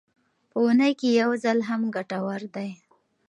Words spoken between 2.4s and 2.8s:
دی.